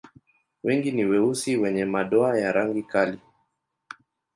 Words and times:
Wengi 0.63 0.91
ni 0.91 1.05
weusi 1.05 1.57
wenye 1.57 1.85
madoa 1.85 2.39
ya 2.39 2.51
rangi 2.51 2.83
kali. 2.83 3.19